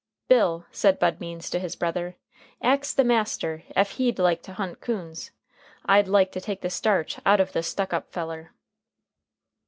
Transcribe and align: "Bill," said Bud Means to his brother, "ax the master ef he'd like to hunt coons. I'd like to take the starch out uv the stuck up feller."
"Bill," 0.27 0.65
said 0.71 0.97
Bud 0.97 1.19
Means 1.19 1.47
to 1.51 1.59
his 1.59 1.75
brother, 1.75 2.15
"ax 2.59 2.91
the 2.91 3.03
master 3.03 3.61
ef 3.75 3.91
he'd 3.97 4.17
like 4.17 4.41
to 4.41 4.53
hunt 4.53 4.81
coons. 4.81 5.29
I'd 5.85 6.07
like 6.07 6.31
to 6.31 6.41
take 6.41 6.61
the 6.61 6.71
starch 6.71 7.19
out 7.23 7.39
uv 7.39 7.51
the 7.51 7.61
stuck 7.61 7.93
up 7.93 8.11
feller." 8.11 8.51